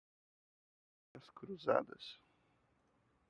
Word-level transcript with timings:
Linhas 1.03 1.29
cruzadas 1.29 2.05